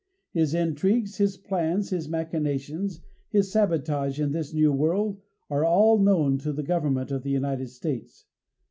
His 0.31 0.55
intrigues, 0.55 1.17
his 1.17 1.37
plots, 1.37 1.89
his 1.91 2.09
machinations, 2.09 3.01
his 3.29 3.51
sabotage 3.51 4.19
in 4.19 4.31
this 4.31 4.51
New 4.51 4.71
World 4.73 5.21
are 5.47 5.63
all 5.63 5.99
known 5.99 6.39
to 6.39 6.51
the 6.51 6.63
government 6.63 7.11
of 7.11 7.21
the 7.21 7.29
United 7.29 7.67
States. 7.69 8.25